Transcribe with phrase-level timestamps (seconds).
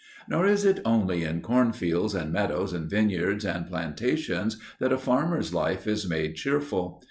[0.27, 5.53] Nor is it only in cornfields and meadows and vineyards and plantations that a farmer's
[5.53, 6.99] life is made cheerful.